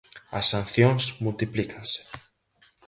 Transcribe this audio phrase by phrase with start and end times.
[0.39, 2.01] As sancións multiplícanse.